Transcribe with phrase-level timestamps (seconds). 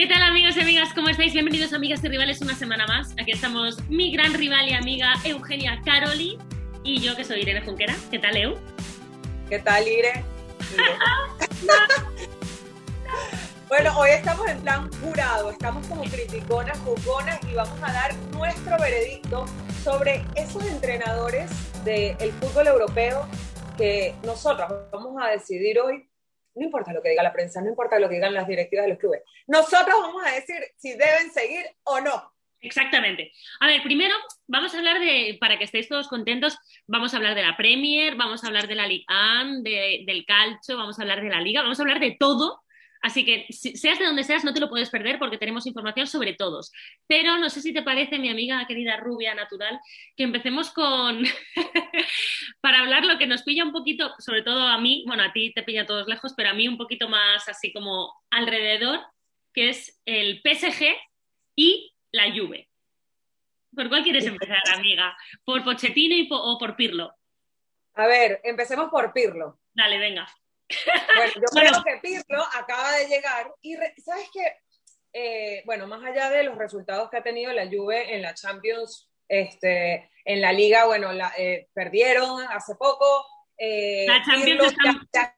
[0.00, 0.94] ¿Qué tal amigos y amigas?
[0.94, 1.34] ¿Cómo estáis?
[1.34, 3.12] Bienvenidos amigas y rivales una semana más.
[3.20, 6.38] Aquí estamos mi gran rival y amiga Eugenia Caroli
[6.82, 7.94] y yo que soy Irene Junquera.
[8.10, 8.54] ¿Qué tal, Eu?
[9.50, 10.24] ¿Qué tal, Ire?
[13.68, 18.78] bueno, hoy estamos en plan jurado, estamos como criticonas, jugonas y vamos a dar nuestro
[18.78, 19.44] veredicto
[19.84, 21.50] sobre esos entrenadores
[21.84, 23.28] del fútbol europeo
[23.76, 26.09] que nosotros vamos a decidir hoy
[26.60, 28.90] no importa lo que diga la prensa, no importa lo que digan las directivas de
[28.90, 29.22] los clubes.
[29.46, 32.34] Nosotros vamos a decir si deben seguir o no.
[32.60, 33.32] Exactamente.
[33.60, 34.14] A ver, primero
[34.46, 38.14] vamos a hablar de, para que estéis todos contentos, vamos a hablar de la Premier,
[38.14, 39.06] vamos a hablar de la Liga
[39.62, 42.60] de, del calcio, vamos a hablar de la Liga, vamos a hablar de todo
[43.02, 46.34] Así que seas de donde seas, no te lo puedes perder porque tenemos información sobre
[46.34, 46.70] todos.
[47.06, 49.80] Pero no sé si te parece, mi amiga querida rubia natural,
[50.16, 51.24] que empecemos con,
[52.60, 55.52] para hablar lo que nos pilla un poquito, sobre todo a mí, bueno, a ti
[55.54, 59.00] te pilla todos lejos, pero a mí un poquito más así como alrededor,
[59.54, 60.94] que es el PSG
[61.56, 62.68] y la Juve.
[63.74, 65.16] ¿Por cuál quieres empezar, amiga?
[65.44, 67.14] ¿Por Pochettino y o por Pirlo?
[67.94, 69.60] A ver, empecemos por Pirlo.
[69.72, 70.26] Dale, venga.
[71.16, 74.56] Bueno, yo creo que Pirlo acaba de llegar y, ¿sabes qué?
[75.12, 79.10] Eh, bueno, más allá de los resultados que ha tenido la Juve en la Champions,
[79.28, 83.26] este, en la Liga, bueno, la, eh, perdieron hace poco.
[83.56, 84.74] Eh, la Champions
[85.12, 85.36] ya,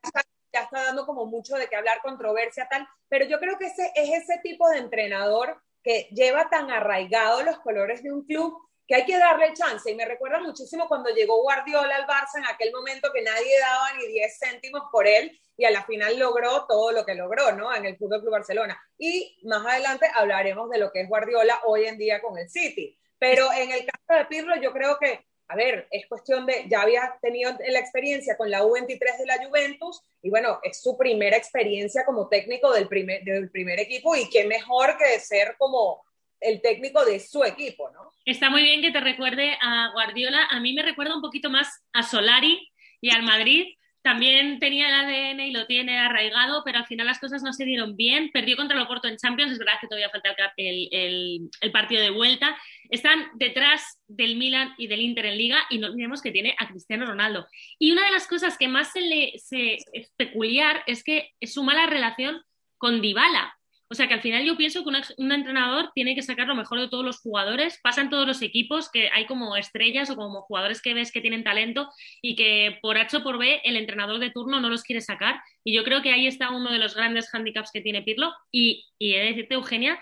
[0.51, 4.09] está, dando como mucho de qué hablar, controversia, tal, pero yo creo que ese es
[4.09, 8.55] ese tipo de entrenador que lleva tan arraigado los colores de un club
[8.87, 9.89] que hay que darle chance.
[9.89, 13.93] Y me recuerda muchísimo cuando llegó Guardiola al Barça en aquel momento que nadie daba
[13.97, 17.73] ni 10 céntimos por él y a la final logró todo lo que logró, ¿no?
[17.75, 18.81] En el Fútbol Club Barcelona.
[18.97, 22.97] Y más adelante hablaremos de lo que es Guardiola hoy en día con el City.
[23.19, 26.81] Pero en el caso de Pirlo, yo creo que, a ver, es cuestión de, ya
[26.81, 31.37] había tenido la experiencia con la U23 de la Juventus y bueno, es su primera
[31.37, 36.03] experiencia como técnico del primer, del primer equipo y qué mejor que ser como
[36.43, 38.11] el técnico de su equipo, ¿no?
[38.25, 40.45] Está muy bien que te recuerde a Guardiola.
[40.49, 42.69] A mí me recuerda un poquito más a Solari
[43.01, 43.65] y al Madrid.
[44.03, 47.63] También tenía el ADN y lo tiene arraigado, pero al final las cosas no se
[47.63, 48.31] dieron bien.
[48.33, 52.57] Perdió contra el Oporto en Champions, es verdad que todavía falta el, partido de vuelta.
[52.89, 56.67] Están detrás del Milan y del Inter en Liga y no olvidemos que tiene a
[56.67, 57.47] Cristiano Ronaldo.
[57.79, 61.53] Y una de las cosas que más se le se, es peculiar es que es
[61.53, 62.41] su mala relación
[62.77, 63.57] con Dybala.
[63.93, 66.79] O sea que al final yo pienso que un entrenador tiene que sacar lo mejor
[66.79, 70.81] de todos los jugadores, pasan todos los equipos, que hay como estrellas o como jugadores
[70.81, 74.31] que ves que tienen talento y que por H o por B el entrenador de
[74.31, 75.39] turno no los quiere sacar.
[75.63, 78.33] Y yo creo que ahí está uno de los grandes handicaps que tiene Pirlo.
[78.51, 79.99] Y, he de decirte, Eugenia,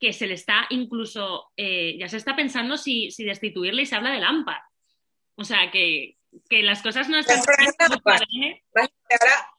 [0.00, 3.94] que se le está incluso, eh, ya se está pensando si, si, destituirle y se
[3.94, 4.62] habla de Lampard.
[5.34, 6.16] O sea que,
[6.48, 7.42] que las cosas no están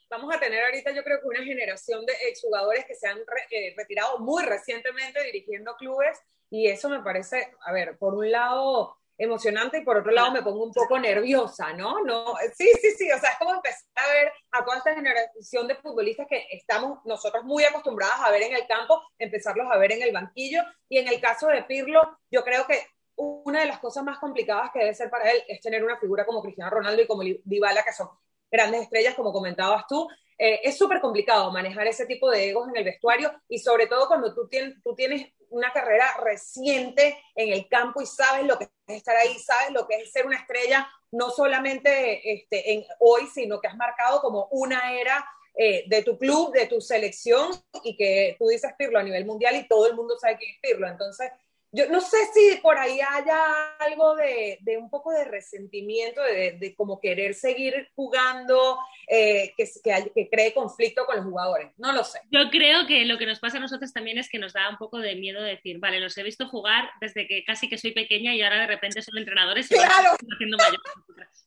[0.09, 3.20] vamos a tener ahorita yo creo que una generación de exjugadores que se han
[3.52, 8.98] eh, retirado muy recientemente dirigiendo clubes y eso me parece, a ver, por un lado
[9.19, 12.03] emocionante y por otro lado me pongo un poco nerviosa, ¿no?
[12.06, 15.68] no sí, sí, sí, o sea, es como empezar a ver a toda esta generación
[15.68, 19.92] de futbolistas que estamos nosotros muy acostumbradas a ver en el campo, empezarlos a ver
[19.92, 22.81] en el banquillo y en el caso de Pirlo, yo creo que
[23.18, 26.25] una de las cosas más complicadas que debe ser para él es tener una figura
[26.25, 28.09] como Cristiano Ronaldo y como Dybala, que son
[28.52, 30.08] grandes estrellas, como comentabas tú.
[30.38, 34.08] Eh, es súper complicado manejar ese tipo de egos en el vestuario y sobre todo
[34.08, 38.70] cuando tú tienes, tú tienes una carrera reciente en el campo y sabes lo que
[38.88, 43.28] es estar ahí, sabes lo que es ser una estrella, no solamente este, en hoy,
[43.28, 47.50] sino que has marcado como una era eh, de tu club, de tu selección
[47.84, 50.60] y que tú dices Pirlo a nivel mundial y todo el mundo sabe quién es
[50.62, 50.88] Pirlo.
[50.88, 51.31] Entonces,
[51.72, 56.57] yo no sé si por ahí haya algo de, de un poco de resentimiento, de,
[56.59, 61.72] de como querer seguir jugando, eh, que, que, que, cree conflicto con los jugadores.
[61.78, 62.22] No lo sé.
[62.31, 64.78] Yo creo que lo que nos pasa a nosotros también es que nos da un
[64.78, 68.34] poco de miedo decir, vale, los he visto jugar desde que casi que soy pequeña
[68.34, 70.18] y ahora de repente son entrenadores y claro.
[70.34, 70.81] haciendo mayor.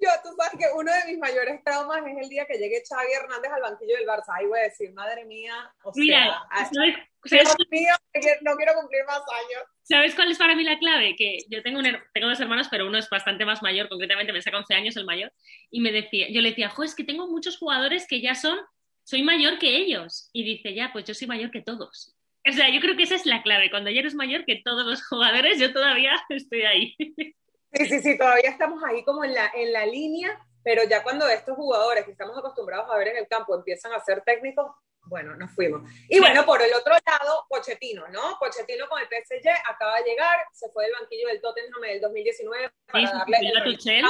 [0.01, 3.13] Yo, tú sabes que uno de mis mayores traumas es el día que llegue Xavi
[3.13, 4.33] Hernández al banquillo del Barça.
[4.38, 6.95] Ahí voy a decir, madre mía, o sea, Mira, ¿sabes,
[7.30, 7.94] Dios mío,
[8.42, 9.63] no quiero cumplir más años.
[9.83, 11.16] ¿Sabes cuál es para mí la clave?
[11.16, 14.42] Que yo tengo, un, tengo dos hermanos, pero uno es bastante más mayor, concretamente me
[14.42, 15.31] saca 11 años el mayor,
[15.72, 18.60] y me decía, yo le decía, jo, es que tengo muchos jugadores que ya son,
[19.04, 20.30] soy mayor que ellos.
[20.33, 22.16] Y dice, ya, pues yo soy mayor que todos.
[22.48, 23.71] O sea, yo creo que esa es la clave.
[23.71, 26.95] Cuando ya eres mayor que todos los jugadores, yo todavía estoy ahí.
[26.98, 31.28] Sí, sí, sí, todavía estamos ahí como en la, en la línea, pero ya cuando
[31.28, 34.71] estos jugadores que estamos acostumbrados a ver en el campo empiezan a ser técnicos,
[35.07, 35.90] bueno, nos fuimos.
[36.10, 38.38] Y bueno, por el otro lado, Pochettino, ¿no?
[38.40, 42.02] Pochettino con el PSG acaba de llegar, se fue del banquillo del Tottenham en el
[42.02, 44.06] 2019 para darle el a Tuchel.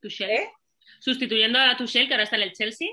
[0.00, 0.30] Tuchel.
[0.30, 0.52] ¿Eh?
[0.98, 2.88] Sustituyendo a Tuchel, que ahora está en el Chelsea.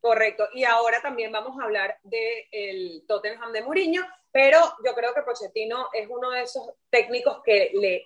[0.00, 0.48] Correcto.
[0.54, 5.88] Y ahora también vamos a hablar del Tottenham de Mourinho, pero yo creo que Pochettino
[5.92, 8.04] es uno de esos técnicos que le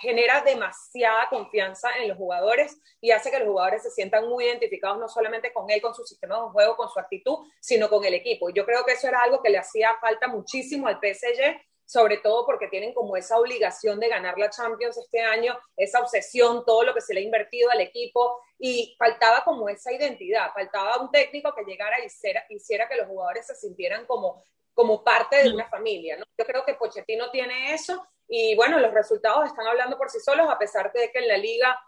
[0.00, 4.98] genera demasiada confianza en los jugadores y hace que los jugadores se sientan muy identificados
[4.98, 8.14] no solamente con él, con su sistema de juego, con su actitud, sino con el
[8.14, 8.50] equipo.
[8.50, 12.44] Yo creo que eso era algo que le hacía falta muchísimo al PSG, sobre todo
[12.44, 16.92] porque tienen como esa obligación de ganar la Champions este año, esa obsesión, todo lo
[16.92, 21.54] que se le ha invertido al equipo y faltaba como esa identidad, faltaba un técnico
[21.54, 24.42] que llegara y hiciera, hiciera que los jugadores se sintieran como,
[24.76, 26.18] como parte de una familia.
[26.18, 26.26] ¿no?
[26.38, 30.48] Yo creo que Pochettino tiene eso y bueno, los resultados están hablando por sí solos,
[30.50, 31.80] a pesar de que en la liga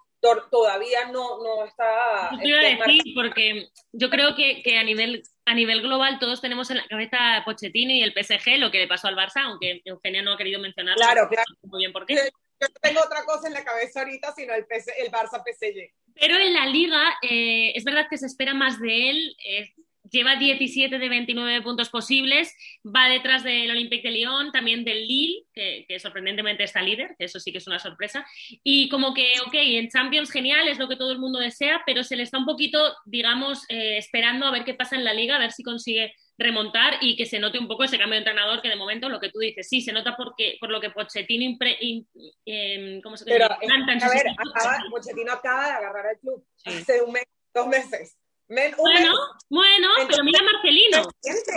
[0.50, 2.30] todavía no, no está...
[2.32, 6.40] Yo quiero este, decir, porque yo creo que, que, a, nivel, a nivel global todos
[6.40, 9.82] tenemos en la cabeza Pochettino y el PSG, lo que le pasó al Barça, aunque
[9.84, 11.00] Eugenia no ha querido mencionarlo.
[11.00, 11.52] Claro, claro.
[11.64, 12.14] Muy bien, ¿por qué?
[12.14, 12.22] Yo
[12.68, 15.92] no tengo otra cosa en la cabeza ahorita, sino el, el Barça PSG.
[16.14, 19.36] Pero en la liga, eh, es verdad que se espera más de él.
[19.44, 19.72] Eh,
[20.10, 25.44] lleva 17 de 29 puntos posibles, va detrás del Olympique de Lyon, también del Lille,
[25.52, 28.26] que, sorprendentemente está líder, que eso sí que es una sorpresa,
[28.62, 32.04] y como que, ok, en Champions genial, es lo que todo el mundo desea, pero
[32.04, 35.36] se le está un poquito, digamos, eh, esperando a ver qué pasa en la liga,
[35.36, 38.62] a ver si consigue remontar y que se note un poco ese cambio de entrenador
[38.62, 41.44] que de momento lo que tú dices, sí, se nota porque, por lo que Pochettino
[41.44, 41.76] impre,
[42.46, 47.12] em, ¿cómo se Pero, a ver, acaba, Pochettino acaba de agarrar el club hace un
[47.12, 48.16] mes, dos meses
[48.48, 49.14] bueno,
[49.50, 51.02] bueno, pero mira Marcelino.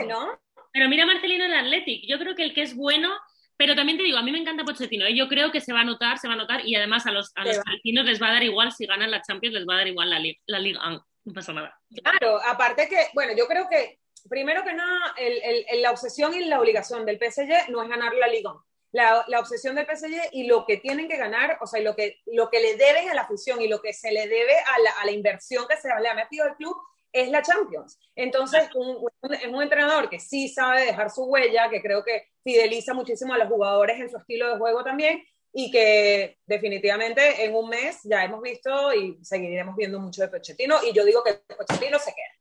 [0.07, 0.39] ¿no?
[0.73, 2.03] Pero mira Marcelino en el Athletic.
[2.07, 3.11] Yo creo que el que es bueno,
[3.57, 5.05] pero también te digo, a mí me encanta Pochettino.
[5.05, 5.15] ¿eh?
[5.15, 7.31] Yo creo que se va a notar, se va a notar y además a los,
[7.35, 9.87] a los les va a dar igual si ganan la Champions, les va a dar
[9.87, 10.81] igual la, la Liga.
[11.23, 11.77] No pasa nada.
[12.03, 13.99] Claro, aparte que, bueno, yo creo que
[14.29, 18.13] primero que nada, el, el, la obsesión y la obligación del PSG no es ganar
[18.13, 18.53] la Liga
[18.91, 22.49] la, obsesión del PSG y lo que tienen que ganar, o sea, lo que, lo
[22.49, 25.05] que le deben a la afición y lo que se le debe a la, a
[25.05, 26.75] la inversión que se le ha metido al club
[27.13, 27.99] es la Champions.
[28.15, 33.33] Entonces, es un, entrenador que sí sabe dejar su huella, que creo que fideliza muchísimo
[33.33, 35.23] a los jugadores en su estilo de juego también
[35.53, 40.77] y que definitivamente en un mes ya hemos visto y seguiremos viendo mucho de Pochettino
[40.83, 42.40] y yo digo que Pochettino se queda.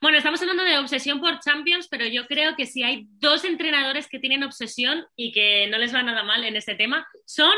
[0.00, 4.08] Bueno, estamos hablando de obsesión por Champions, pero yo creo que si hay dos entrenadores
[4.08, 7.52] que tienen obsesión y que no les va nada mal en este tema, son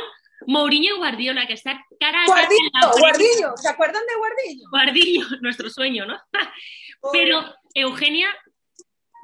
[0.49, 4.69] Mourinho y Guardiola, que está cara a Guardillo, Guardillo, ¿se acuerdan de Guardillo?
[4.71, 6.21] Guardillo, nuestro sueño, ¿no?
[7.13, 7.45] pero,
[7.75, 8.29] Eugenia,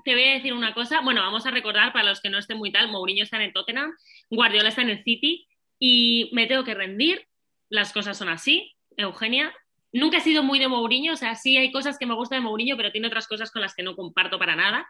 [0.04, 1.00] te voy a decir una cosa.
[1.00, 3.52] Bueno, vamos a recordar para los que no estén muy tal, Mourinho está en el
[3.52, 3.96] Tottenham,
[4.30, 5.48] Guardiola está en el City
[5.80, 7.26] y me tengo que rendir.
[7.68, 9.52] Las cosas son así, Eugenia
[9.92, 12.48] nunca he sido muy de Mourinho, o sea, sí hay cosas que me gustan de
[12.48, 14.88] Mourinho, pero tiene otras cosas con las que no comparto para nada.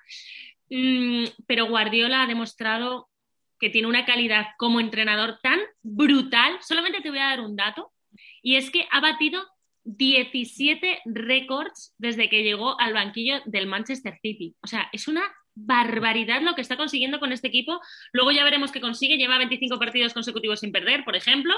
[0.71, 3.09] Mm, pero Guardiola ha demostrado
[3.59, 6.59] que tiene una calidad como entrenador tan brutal.
[6.61, 7.93] Solamente te voy a dar un dato,
[8.43, 9.45] y es que ha batido
[9.85, 14.55] 17 récords desde que llegó al banquillo del Manchester City.
[14.63, 15.23] O sea, es una
[15.55, 17.81] barbaridad lo que está consiguiendo con este equipo.
[18.13, 19.17] Luego ya veremos qué consigue.
[19.17, 21.55] Lleva 25 partidos consecutivos sin perder, por ejemplo.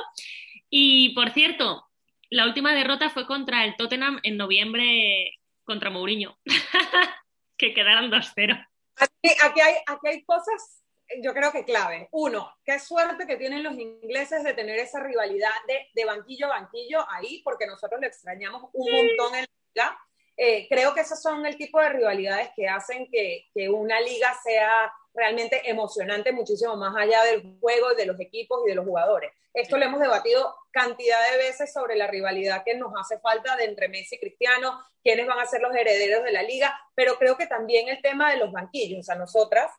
[0.70, 1.89] Y por cierto,
[2.30, 6.38] la última derrota fue contra el Tottenham en noviembre contra Mourinho,
[7.56, 8.66] que quedaron 2-0.
[8.96, 10.82] Aquí, hay, aquí hay cosas,
[11.22, 12.08] yo creo que clave.
[12.12, 16.60] Uno, qué suerte que tienen los ingleses de tener esa rivalidad de, de banquillo a
[16.60, 20.00] banquillo ahí, porque nosotros lo extrañamos un montón en la liga.
[20.36, 24.34] Eh, creo que esos son el tipo de rivalidades que hacen que, que una liga
[24.42, 29.32] sea realmente emocionante muchísimo más allá del juego, de los equipos y de los jugadores.
[29.52, 33.64] Esto lo hemos debatido cantidad de veces sobre la rivalidad que nos hace falta de
[33.64, 37.36] entre Messi y Cristiano, quiénes van a ser los herederos de la liga, pero creo
[37.36, 39.72] que también el tema de los banquillos, o sea, nosotras,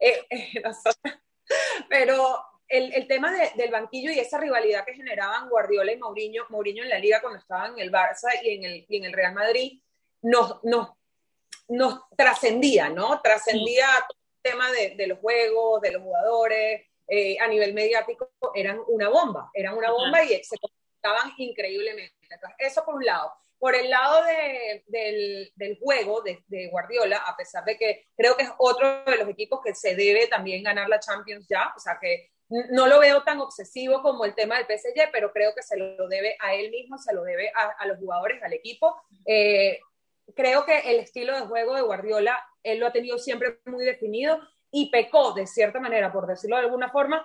[0.00, 0.26] eh,
[1.88, 6.82] pero el, el tema del banquillo y esa rivalidad que generaban Guardiola y Mourinho, Mourinho
[6.82, 9.34] en la liga cuando estaban en el Barça y en el, y en el Real
[9.34, 9.80] Madrid,
[10.22, 10.88] nos, nos,
[11.68, 13.20] nos trascendía, ¿no?
[13.20, 13.86] Trascendía
[14.42, 19.50] tema de, de los juegos, de los jugadores, eh, a nivel mediático, eran una bomba,
[19.54, 22.14] eran una bomba y se comportaban increíblemente.
[22.58, 23.32] eso por un lado.
[23.58, 28.36] Por el lado de, del, del, juego de, de, Guardiola, a pesar de que creo
[28.36, 31.78] que es otro de los equipos que se debe también ganar la Champions ya, o
[31.78, 32.32] sea que
[32.70, 36.08] no lo veo tan obsesivo como el tema del PSG, pero creo que se lo
[36.08, 39.00] debe a él mismo, se lo debe a, a los jugadores, al equipo.
[39.24, 39.80] Eh,
[40.34, 44.38] creo que el estilo de juego de Guardiola él lo ha tenido siempre muy definido
[44.70, 47.24] y pecó de cierta manera, por decirlo de alguna forma,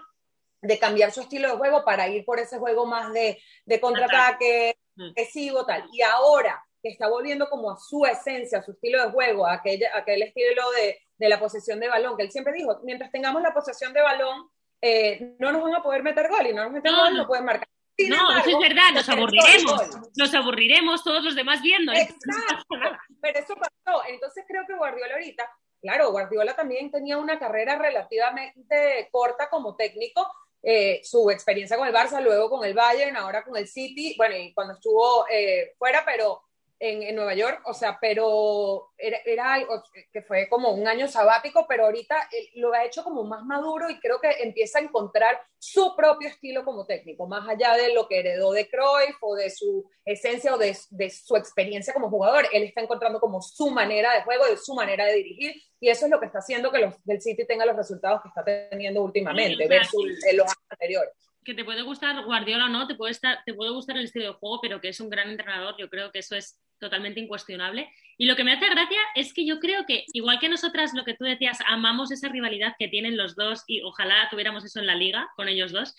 [0.62, 4.78] de cambiar su estilo de juego para ir por ese juego más de, de contraataque,
[4.96, 5.10] mm.
[5.12, 5.86] agresivo, tal.
[5.92, 9.54] Y ahora que está volviendo como a su esencia, a su estilo de juego, a
[9.54, 13.42] aquel, aquel estilo de, de, la posesión de balón, que él siempre dijo, mientras tengamos
[13.42, 14.50] la posesión de balón,
[14.82, 17.46] eh, no nos van a poder meter gol y no nos meten gol, no pueden
[17.46, 17.68] marcar.
[18.10, 19.82] No, eso es verdad, nos aburriremos,
[20.16, 21.92] nos aburriremos todos los demás viendo.
[21.92, 22.75] Exacto,
[23.22, 24.04] pero eso pasó.
[24.08, 25.50] Entonces creo que Guardiola ahorita,
[25.82, 30.27] claro, Guardiola también tenía una carrera relativamente corta como técnico,
[30.62, 34.36] eh, su experiencia con el Barça, luego con el Bayern, ahora con el City, bueno,
[34.36, 36.44] y cuando estuvo eh, fuera, pero
[36.79, 39.65] en, Nueva York, o sea, pero era, era,
[40.12, 42.15] que fue como un año sabático, pero ahorita
[42.55, 46.63] lo ha hecho como más maduro y creo que empieza a encontrar su propio estilo
[46.63, 50.57] como técnico, más allá de lo que heredó de Cruyff o de su esencia o
[50.57, 54.57] de, de su experiencia como jugador, él está encontrando como su manera de juego, de
[54.57, 57.46] su manera de dirigir y eso es lo que está haciendo que los del City
[57.46, 60.03] tenga los resultados que está teniendo últimamente versus
[60.34, 63.72] los años anteriores que te puede gustar Guardiola o no, te puede, estar, te puede
[63.72, 66.36] gustar el estilo de juego, pero que es un gran entrenador, yo creo que eso
[66.36, 67.89] es totalmente incuestionable.
[68.18, 71.06] Y lo que me hace gracia es que yo creo que, igual que nosotras, lo
[71.06, 74.88] que tú decías, amamos esa rivalidad que tienen los dos y ojalá tuviéramos eso en
[74.88, 75.96] la liga con ellos dos,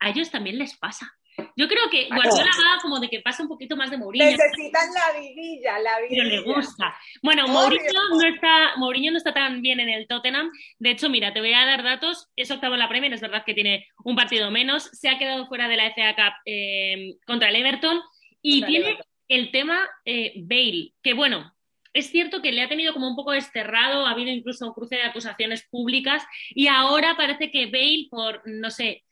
[0.00, 1.12] a ellos también les pasa.
[1.56, 4.24] Yo creo que Guardiola va como de que pasa un poquito más de Mourinho.
[4.24, 6.22] Necesitan la vidilla, la vidilla.
[6.24, 6.96] Pero le gusta.
[7.22, 10.50] Bueno, Mourinho no, está, Mourinho no está tan bien en el Tottenham.
[10.78, 12.28] De hecho, mira, te voy a dar datos.
[12.36, 14.84] Es octavo en la Premier, es verdad que tiene un partido menos.
[14.92, 18.00] Se ha quedado fuera de la FA Cup eh, contra el Everton.
[18.42, 21.54] Y tiene el tema eh, Bale, que bueno,
[21.92, 24.96] es cierto que le ha tenido como un poco desterrado, ha habido incluso un cruce
[24.96, 29.04] de acusaciones públicas y ahora parece que Bale, por, no sé,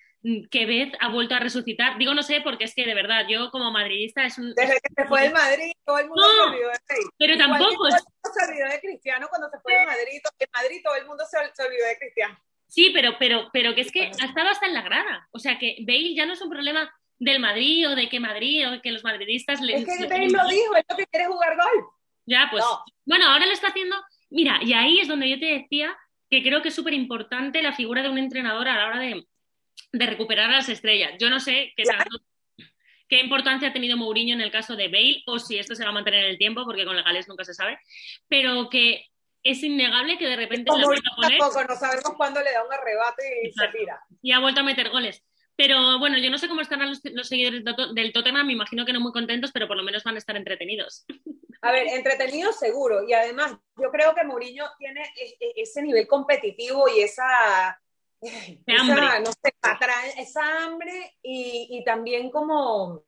[0.51, 1.97] que Beth ha vuelto a resucitar.
[1.97, 4.53] Digo, no sé, porque es que de verdad, yo como madridista es un...
[4.55, 7.11] Desde que se fue el Madrid, todo el mundo se olvidó de Bale.
[7.19, 7.75] Pero tampoco...
[7.75, 10.21] Todo el mundo se olvidó de Cristiano cuando se fue el Madrid.
[10.39, 12.39] En Madrid todo el mundo se, olvidó de Cristiano.
[12.67, 15.29] Sí, pero, pero, pero que es que ha estado hasta en la grada.
[15.31, 18.69] O sea, que Bale ya no es un problema del Madrid o de que Madrid
[18.69, 19.61] o de que los madridistas...
[19.61, 21.85] Le, es que Bale lo dijo, es lo que quiere jugar gol.
[22.27, 22.65] Ya, pues...
[23.07, 23.97] Bueno, ahora lo está haciendo...
[24.31, 25.97] Mira, y ahí es donde yo te decía
[26.29, 29.27] que creo que es súper importante la figura de un entrenador a la hora de
[29.93, 31.13] de recuperar a las estrellas.
[31.19, 31.85] Yo no sé qué,
[33.09, 35.91] qué importancia ha tenido Mourinho en el caso de Bale o si esto se va
[35.91, 37.79] a mantener en el tiempo, porque con legales nunca se sabe,
[38.29, 39.07] pero que
[39.43, 40.71] es innegable que de repente...
[40.71, 44.01] tampoco, no sabemos cuándo le da un arrebate y se tira.
[44.21, 45.25] Y ha vuelto a meter goles.
[45.57, 49.01] Pero bueno, yo no sé cómo estarán los, seguidores del Tottenham, me imagino que no
[49.01, 51.05] muy contentos, pero por lo menos van a estar entretenidos.
[51.61, 53.03] A ver, entretenidos seguro.
[53.09, 57.81] Y además, yo creo que Mourinho tiene e, e, ese nivel competitivo y esa
[58.21, 59.21] esa, hambre.
[59.21, 59.55] No sé,
[60.19, 63.05] esa hambre y, y también como,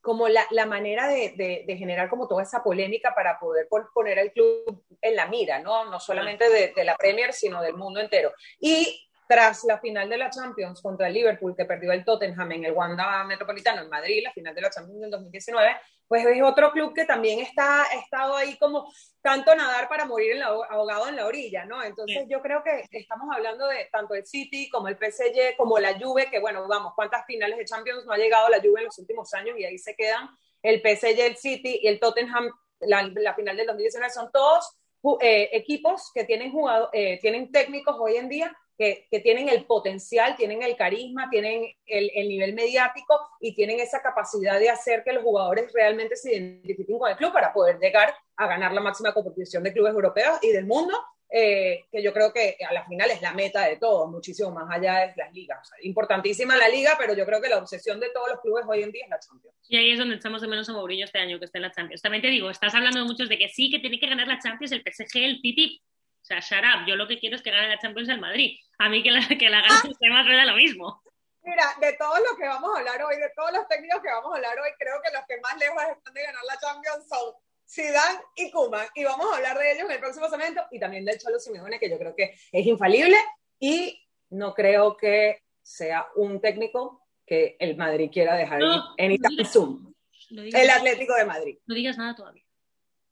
[0.00, 4.32] como la, la manera de, de, generar como toda esa polémica para poder poner al
[4.32, 5.84] club en la mira, ¿no?
[5.86, 8.32] No solamente de, de, la Premier, sino del mundo entero.
[8.60, 12.66] Y tras la final de la Champions contra el Liverpool, que perdió el Tottenham en
[12.66, 15.74] el Wanda Metropolitano en Madrid, la final de la Champions del 2019,
[16.06, 20.40] pues es otro club que también está estado ahí como tanto nadar para morir en
[20.40, 21.82] la, ahogado en la orilla, ¿no?
[21.82, 25.98] Entonces yo creo que estamos hablando de tanto el City como el PSG, como la
[25.98, 28.98] Juve, que bueno, vamos, ¿cuántas finales de Champions no ha llegado la Juve en los
[28.98, 29.58] últimos años?
[29.58, 30.28] Y ahí se quedan
[30.62, 34.76] el PSG, el City y el Tottenham, la, la final del 2019, son todos
[35.22, 40.36] eh, equipos que tienen, jugado, eh, tienen técnicos hoy en día que, tienen el potencial,
[40.36, 45.22] tienen el carisma, tienen el, nivel mediático y tienen esa capacidad de hacer que los
[45.22, 49.62] jugadores realmente se identifiquen con el club para poder llegar a ganar la máxima competición
[49.62, 50.96] de clubes europeos y del mundo,
[51.30, 54.68] eh, que yo creo que a la final es la meta de todos, muchísimo más
[54.70, 55.70] allá de las ligas.
[55.82, 58.92] importantísima la liga, pero yo creo que la obsesión de todos los clubes hoy en
[58.92, 59.56] día es la Champions.
[59.68, 61.72] Y ahí es donde echamos de menos a Mourinho este año, que esté en la
[61.72, 62.02] Champions.
[62.02, 64.72] También te digo, estás hablando muchos de que sí, que tiene que ganar la Champions,
[64.72, 65.80] el PSG, el City,
[66.22, 66.86] o sea, shut up.
[66.86, 68.56] Yo lo que quiero es que gane la Champions el Madrid.
[68.78, 71.02] A mí que la, que la gane el tema rueda lo mismo.
[71.42, 74.32] Mira, de todos los que vamos a hablar hoy, de todos los técnicos que vamos
[74.32, 77.34] a hablar hoy, creo que los que más lejos están de ganar la Champions son
[77.68, 78.86] Zidane y Koeman.
[78.94, 81.80] Y vamos a hablar de ellos en el próximo segmento y también del Cholo Simeone,
[81.80, 83.16] que yo creo que es infalible
[83.58, 84.00] y
[84.30, 88.60] no creo que sea un técnico que el Madrid quiera dejar
[88.96, 89.92] en Zoom.
[90.30, 91.58] el Atlético de Madrid.
[91.66, 92.44] No digas nada todavía.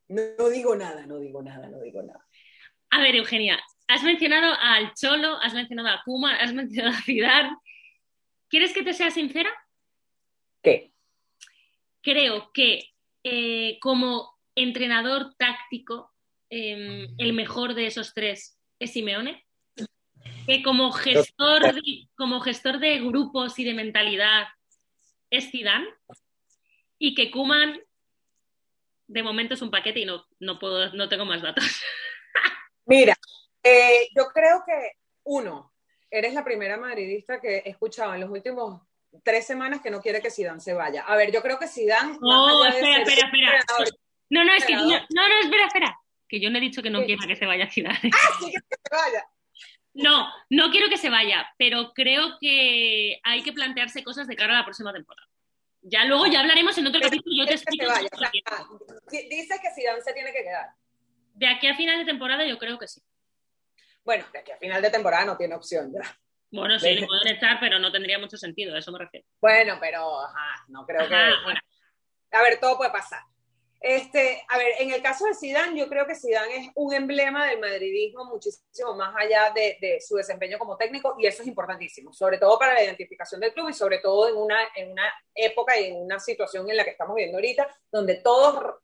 [0.07, 2.25] no digo nada, no digo nada, no digo nada.
[2.91, 7.57] A ver, Eugenia, has mencionado al Cholo, has mencionado a Kuma, has mencionado a Zidane.
[8.49, 9.51] ¿Quieres que te sea sincera?
[10.63, 10.93] ¿Qué?
[12.03, 12.91] Creo que
[13.23, 16.13] eh, como entrenador táctico,
[16.49, 19.47] em, el mejor de esos tres es Simeone.
[20.47, 24.49] Que como gestor, de, como gestor de grupos y de mentalidad
[25.31, 25.89] es Zidane.
[26.99, 27.81] Y que Kuman
[29.07, 31.65] de momento es un paquete y no, no, puedo, no tengo más datos.
[32.91, 33.17] Mira,
[33.63, 35.73] eh, yo creo que, uno,
[36.11, 38.83] eres la primera madridista que he escuchado en los últimos
[39.23, 41.05] tres semanas que no quiere que Zidane se vaya.
[41.07, 42.19] A ver, yo creo que Zidane...
[42.21, 43.65] No, espera, espera, espera.
[44.29, 44.75] No, no, es que...
[44.75, 45.97] No, no, espera, espera.
[46.29, 48.11] Que yo no he dicho que no quiera que se vaya Zidane.
[48.13, 49.25] Ah, sí, que se vaya.
[49.95, 54.55] No, no quiero que se vaya, pero creo que hay que plantearse cosas de cara
[54.55, 55.29] a la próxima temporada.
[55.83, 57.37] Ya luego ya hablaremos en otro capítulo.
[57.37, 57.87] Yo te explico.
[59.09, 60.80] Que dice que Zidane se tiene que quedar.
[61.41, 63.01] De aquí a final de temporada yo creo que sí.
[64.05, 66.03] Bueno, de aquí a final de temporada no tiene opción ya.
[66.51, 69.27] Bueno, sí, le pueden echar, pero no tendría mucho sentido, a eso me refiero.
[69.41, 71.15] Bueno, pero ajá, no creo que.
[71.15, 73.23] A ver, todo puede pasar.
[73.81, 77.47] Este, a ver, en el caso de Zidane, yo creo que Zidane es un emblema
[77.47, 82.13] del madridismo muchísimo más allá de, de, su desempeño como técnico y eso es importantísimo,
[82.13, 85.81] sobre todo para la identificación del club y sobre todo en una, en una época
[85.81, 88.75] y en una situación en la que estamos viviendo ahorita, donde todos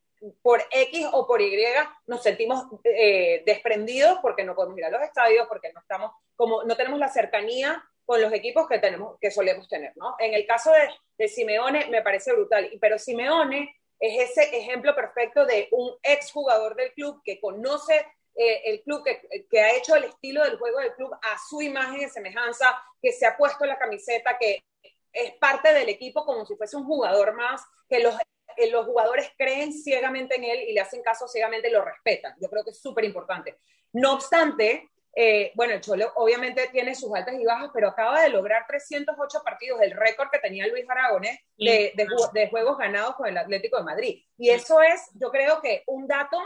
[0.42, 1.62] por X o por Y
[2.06, 6.64] nos sentimos eh, desprendidos porque no podemos ir a los estadios, porque no estamos como
[6.64, 10.14] no tenemos la cercanía con los equipos que tenemos que solemos tener, ¿no?
[10.18, 15.44] En el caso de, de Simeone me parece brutal, pero Simeone es ese ejemplo perfecto
[15.44, 20.04] de un exjugador del club que conoce eh, el club, que, que, ha hecho el
[20.04, 23.78] estilo del juego del club a su imagen y semejanza, que se ha puesto la
[23.78, 24.62] camiseta, que
[25.11, 28.14] es parte del equipo como si fuese un jugador más, que los
[28.70, 32.34] los jugadores creen ciegamente en él y le hacen caso ciegamente y lo respetan.
[32.40, 33.58] Yo creo que es súper importante.
[33.92, 38.28] No obstante, eh, bueno, el Cholo obviamente tiene sus altas y bajas, pero acaba de
[38.28, 41.92] lograr 308 partidos, el récord que tenía Luis Aragonés de,
[42.32, 44.22] de, juegos ganados con el Atlético de Madrid.
[44.36, 46.38] Y eso es, yo creo que un dato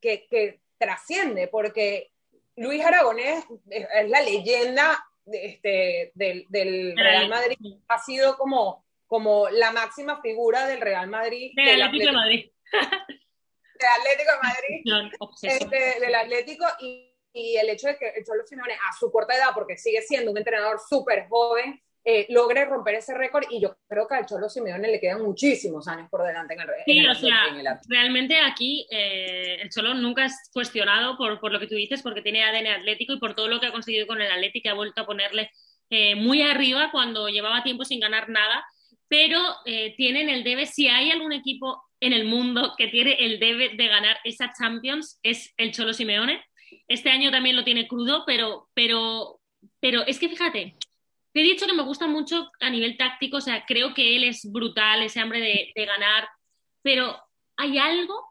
[0.00, 2.12] que, que trasciende, porque
[2.56, 9.72] Luis Aragonés es la leyenda este, del, del Real Madrid, ha sido como como la
[9.72, 11.52] máxima figura del Real Madrid.
[11.56, 12.50] Del Atlético de Madrid.
[12.72, 15.10] del Atlético de Madrid.
[15.42, 19.34] Este, del Atlético y, y, el hecho de que el Cholo Simeone a su corta
[19.34, 23.76] edad, porque sigue siendo un entrenador súper joven, eh, logre romper ese récord y yo
[23.86, 27.14] creo que al Cholo Simeone le quedan muchísimos años por delante en el Sí, o
[27.14, 27.44] sea,
[27.86, 32.22] realmente aquí eh, el Cholo nunca es cuestionado por, por, lo que tú dices, porque
[32.22, 35.02] tiene ADN atlético y por todo lo que ha conseguido con el Atlético, ha vuelto
[35.02, 35.50] a ponerle
[35.90, 38.64] eh, muy arriba cuando llevaba tiempo sin ganar nada
[39.08, 43.40] pero eh, tienen el debe, si hay algún equipo en el mundo que tiene el
[43.40, 46.44] debe de ganar esa Champions, es el Cholo Simeone.
[46.86, 49.40] Este año también lo tiene crudo, pero, pero,
[49.80, 50.76] pero es que fíjate,
[51.32, 54.24] te he dicho que me gusta mucho a nivel táctico, o sea, creo que él
[54.24, 56.28] es brutal, ese hambre de, ganar,
[56.82, 57.18] pero
[57.56, 58.22] hay algo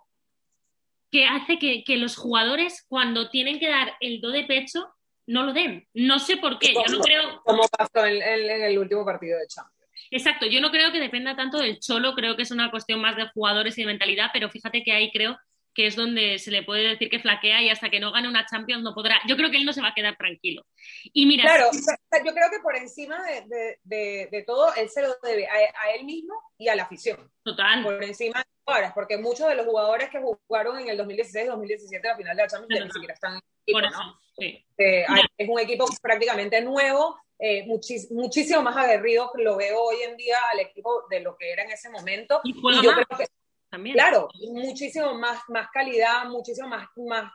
[1.11, 4.93] que hace que, los jugadores cuando tienen que dar el do de pecho
[5.25, 5.87] no lo den.
[5.93, 6.73] No sé por qué.
[6.73, 7.41] Yo no creo.
[7.43, 9.76] Como pasó en, en el último partido de Champions.
[10.11, 13.15] Exacto, yo no creo que dependa tanto del cholo, creo que es una cuestión más
[13.15, 15.37] de jugadores y de mentalidad, pero fíjate que ahí creo
[15.77, 18.47] que es donde se le puede decir que flaquea y hasta que no gane una
[18.47, 19.19] Champions no podrá.
[19.27, 20.65] Yo creo que él no se va a quedar tranquilo.
[21.13, 25.91] Y mira, claro, yo creo que por encima de, todo, él se lo debe a,
[25.95, 27.31] él mismo y a la afición.
[27.43, 27.83] Total.
[27.83, 32.17] Por encima de ahora, porque muchos de los jugadores que jugaron en el 2016-2017 la
[32.17, 34.19] final de la Champions ni siquiera están en el equipo, ¿no?
[34.39, 35.05] Eh,
[35.37, 40.59] es un equipo prácticamente nuevo eh, muchísimo más aguerrido lo veo hoy en día al
[40.59, 42.41] equipo de lo que era en ese momento.
[42.43, 43.27] Y, yo creo que,
[43.69, 43.93] también.
[43.93, 47.31] claro, muchísimo más, más calidad, muchísimo más, más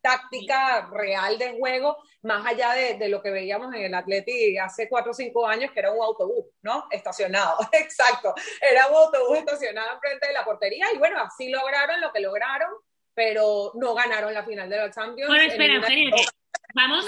[0.00, 4.88] táctica real de juego, más allá de, de, lo que veíamos en el Atleti hace
[4.88, 6.86] cuatro o cinco años, que era un autobús, ¿no?
[6.90, 8.34] Estacionado, exacto.
[8.60, 12.70] Era un autobús estacionado enfrente de la portería y bueno, así lograron lo que lograron,
[13.14, 15.28] pero no ganaron la final de la Champions.
[15.28, 16.16] Bueno, espera, Eugenio,
[16.74, 17.04] vamos,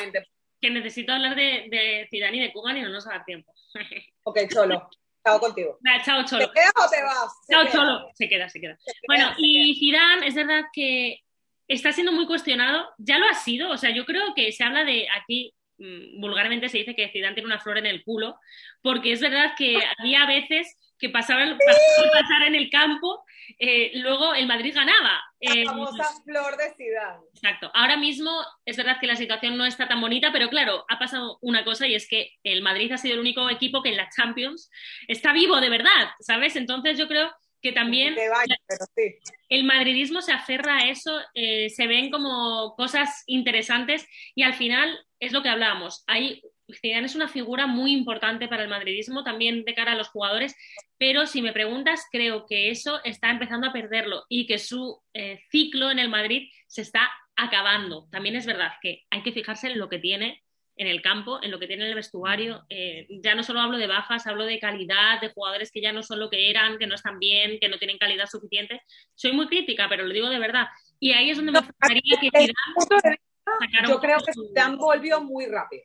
[0.63, 3.25] que necesito hablar de, de Zidane y de Kugan y no nos va a dar
[3.25, 3.53] tiempo.
[4.23, 4.89] ok, Cholo.
[5.25, 5.79] Chao contigo.
[6.05, 6.49] chao, Cholo.
[6.49, 7.33] ¿Te quedas o te vas?
[7.51, 8.11] chao, Cholo.
[8.15, 8.79] Se queda, se queda.
[9.09, 11.21] bueno, y Zidane, es verdad que
[11.67, 12.89] está siendo muy cuestionado.
[12.99, 13.71] Ya lo ha sido.
[13.71, 17.35] O sea, yo creo que se habla de aquí, mm, vulgarmente se dice que Zidane
[17.35, 18.39] tiene una flor en el culo,
[18.83, 21.59] porque es verdad que había veces que pasaban,
[22.13, 23.25] pasar en el campo,
[23.59, 25.21] eh, luego el Madrid ganaba.
[25.41, 27.17] La eh, famosa flor de ciudad.
[27.35, 27.73] Exacto.
[27.75, 28.31] Ahora mismo
[28.65, 31.89] es verdad que la situación no está tan bonita, pero claro, ha pasado una cosa
[31.89, 34.71] y es que el Madrid ha sido el único equipo que en la Champions
[35.09, 36.55] está vivo de verdad, ¿sabes?
[36.55, 38.17] Entonces yo creo que también
[39.49, 44.99] el madridismo se aferra a eso, eh, se ven como cosas interesantes y al final
[45.21, 46.05] es lo que hablábamos.
[46.07, 46.43] Hay
[46.81, 50.57] Zidane es una figura muy importante para el madridismo, también de cara a los jugadores,
[50.99, 55.41] pero si me preguntas, creo que eso está empezando a perderlo y que su eh,
[55.51, 58.09] ciclo en el Madrid se está acabando.
[58.11, 60.43] También es verdad que hay que fijarse en lo que tiene
[60.77, 62.65] en el campo, en lo que tiene en el vestuario.
[62.69, 66.03] Eh, ya no solo hablo de bajas, hablo de calidad, de jugadores que ya no
[66.03, 68.83] son lo que eran, que no están bien, que no tienen calidad suficiente.
[69.15, 70.67] Soy muy crítica, pero lo digo de verdad.
[70.99, 75.85] Y ahí es donde me gustaría que Zidane Yo creo que Zidane volvió muy rápido.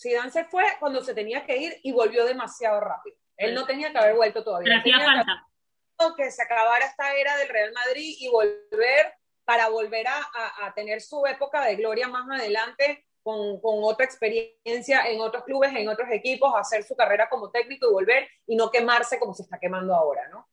[0.00, 3.16] Zidane se fue cuando se tenía que ir y volvió demasiado rápido.
[3.36, 4.78] Él no tenía que haber vuelto todavía.
[4.78, 5.44] hacía falta.
[6.16, 11.24] Que, se acabara esta era del Real Madrid y volver para volver a, tener su
[11.26, 16.52] época de gloria más adelante con, con, otra experiencia en otros clubes, en otros equipos,
[16.54, 20.28] hacer su carrera como técnico y volver y no quemarse como se está quemando ahora,
[20.28, 20.48] ¿no?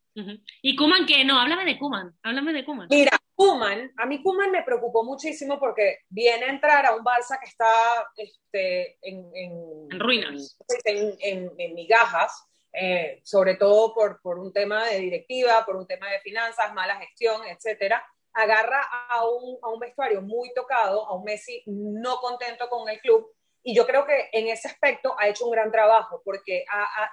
[0.62, 1.26] ¿Y Kuman qué?
[1.26, 2.88] No, háblame de Kuman, háblame de Kuman.
[2.90, 7.38] Mira, Kuman, a mí Kuman me preocupó muchísimo porque viene a entrar a un Barça
[7.40, 7.68] que está
[8.16, 15.00] este, en, en, ruinas, en, en migajas, eh, sobre todo por, por un tema de
[15.00, 18.06] directiva, por un tema de finanzas, mala gestión, etcétera.
[18.34, 23.00] Agarra a un, a un vestuario muy tocado, a un Messi no contento con el
[23.00, 23.32] club,
[23.68, 26.64] y yo creo que en ese aspecto ha hecho un gran trabajo porque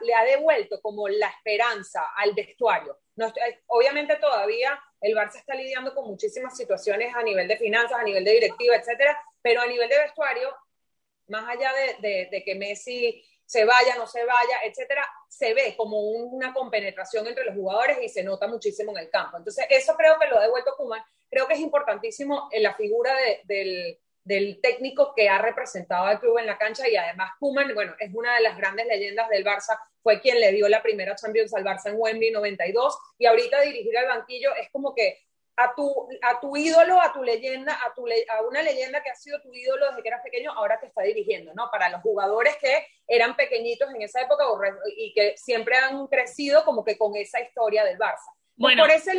[0.03, 2.99] le ha devuelto como la esperanza al vestuario.
[3.17, 3.33] No,
[3.69, 8.23] obviamente todavía el Barça está lidiando con muchísimas situaciones a nivel de finanzas, a nivel
[8.23, 10.55] de directiva, etcétera, pero a nivel de vestuario,
[11.29, 16.01] más allá de, de que Messi se vaya, no se vaya, etcétera, se ve como
[16.01, 19.39] una compenetración entre los jugadores y se nota muchísimo en el campo.
[19.39, 21.03] Entonces, eso creo que lo ha devuelto Kuman.
[21.31, 26.39] Creo que es importantísimo en la figura del, del, técnico que ha representado al club
[26.39, 29.79] en la cancha y además Kuman, bueno, es una de las grandes leyendas del Barça,
[30.03, 33.97] fue quien le dio la primera Champions al Barça en Wembley 92 y ahorita dirigir
[33.99, 35.19] al banquillo es como que
[35.57, 39.15] a tu, a tu ídolo, a tu leyenda, a, tu, a una leyenda que ha
[39.15, 41.69] sido tu ídolo desde que eras pequeño, ahora te está dirigiendo, ¿no?
[41.71, 44.45] Para los jugadores que eran pequeñitos en esa época
[44.97, 48.33] y que siempre han crecido como que con esa historia del Barça.
[48.57, 48.83] Bueno.
[48.83, 49.11] Por eso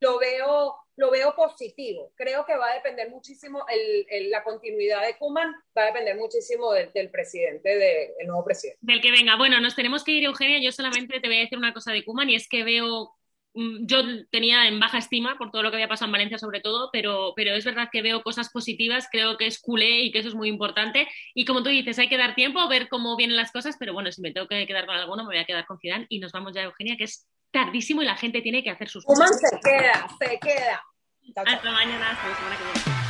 [0.00, 2.12] lo veo, lo veo positivo.
[2.16, 6.72] Creo que va a depender muchísimo, el, la continuidad de Kuman va a depender muchísimo
[6.72, 8.78] del, del presidente, del nuevo presidente.
[8.80, 9.36] Del que venga.
[9.36, 10.60] Bueno, nos tenemos que ir, Eugenia.
[10.60, 13.18] Yo solamente te voy a decir una cosa de Kuman y es que veo
[13.58, 16.60] Mm, yo tenía en baja estima por todo lo que había pasado en Valencia sobre
[16.60, 20.20] todo, pero, pero es verdad que veo cosas positivas, creo que es culé y que
[20.20, 21.08] eso es muy importante.
[21.34, 24.12] Y como tú dices, hay que dar tiempo, ver cómo vienen las cosas, pero bueno,
[24.12, 26.32] si me tengo que quedar con alguno, me voy a quedar con Zidane y nos
[26.32, 29.30] vamos ya, Eugenia, que es tardísimo y la gente tiene que hacer sus cosas.
[29.38, 30.82] se queda, se queda.
[31.36, 33.07] Hasta mañana, hasta la semana que viene.